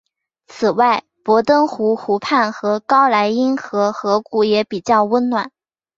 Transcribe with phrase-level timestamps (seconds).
[0.47, 5.51] 此外博登湖湖畔和高莱茵河河谷也比较温暖。